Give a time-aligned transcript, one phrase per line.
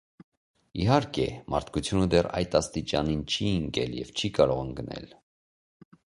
[0.85, 1.25] -Իհարկե,
[1.55, 5.09] մարդկությունը դեռ այդ աստիճանին չի ընկել և չի կարող ընկնել: